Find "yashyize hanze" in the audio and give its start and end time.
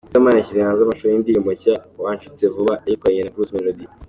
0.39-0.81